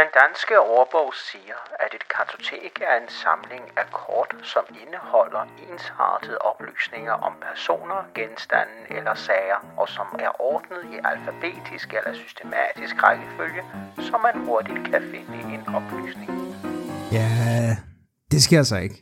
Den 0.00 0.08
danske 0.20 0.60
ordbog 0.60 1.14
siger, 1.14 1.58
at 1.84 1.94
et 1.98 2.04
kartotek 2.14 2.74
er 2.90 2.94
en 3.02 3.08
samling 3.22 3.64
af 3.76 3.86
kort, 3.90 4.36
som 4.42 4.64
indeholder 4.82 5.44
ensartede 5.70 6.38
oplysninger 6.38 7.12
om 7.12 7.32
personer, 7.48 8.00
genstande 8.14 8.78
eller 8.90 9.14
sager, 9.14 9.60
og 9.76 9.88
som 9.88 10.06
er 10.18 10.32
ordnet 10.50 10.82
i 10.92 10.96
alfabetisk 11.10 11.88
eller 11.98 12.14
systematisk 12.14 12.94
rækkefølge, 13.02 13.62
så 13.96 14.14
man 14.26 14.44
hurtigt 14.46 14.82
kan 14.90 15.02
finde 15.12 15.38
en 15.54 15.74
oplysning. 15.78 16.30
Ja, 17.12 17.28
det 18.30 18.42
sker 18.42 18.58
altså 18.58 18.76
ikke. 18.76 18.96